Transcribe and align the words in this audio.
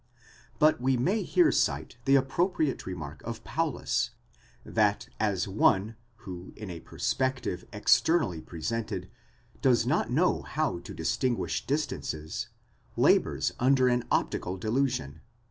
1 0.57 0.57
But 0.57 0.81
we 0.81 0.97
may 0.97 1.21
here 1.21 1.51
cite 1.51 1.97
the 2.05 2.15
appropriate 2.15 2.87
remark 2.87 3.21
of 3.23 3.43
Paulus,? 3.43 4.09
that 4.65 5.07
as 5.19 5.47
one, 5.47 5.95
who 6.25 6.53
in 6.55 6.71
a 6.71 6.79
perspective 6.79 7.65
externally 7.71 8.41
presented, 8.41 9.11
does 9.61 9.85
not 9.85 10.09
know 10.09 10.41
how 10.41 10.79
to 10.79 10.95
distinguish 10.95 11.67
distances, 11.67 12.47
labours 12.97 13.51
under 13.59 13.87
an 13.89 14.03
optical 14.09 14.57
delusion, 14.57 15.11
1. 15.21 15.21